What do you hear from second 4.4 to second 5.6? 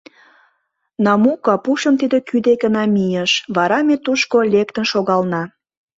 лектын шогална.